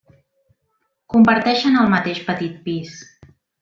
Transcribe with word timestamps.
Comparteixen 1.15 1.79
el 1.85 1.95
mateix 1.97 2.25
petit 2.33 2.61
pis. 2.69 3.01